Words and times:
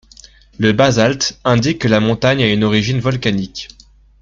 Le 0.57 0.71
basalte 0.71 1.39
indique 1.43 1.77
que 1.77 1.87
la 1.87 1.99
montagne 1.99 2.41
a 2.41 2.51
une 2.51 2.63
origine 2.63 2.99
volcanique. 2.99 3.67